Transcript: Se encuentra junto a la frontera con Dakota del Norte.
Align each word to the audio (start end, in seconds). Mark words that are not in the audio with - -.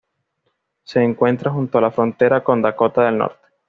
Se 0.83 1.03
encuentra 1.03 1.51
junto 1.51 1.77
a 1.77 1.81
la 1.81 1.91
frontera 1.91 2.43
con 2.43 2.59
Dakota 2.63 3.03
del 3.03 3.19
Norte. 3.19 3.47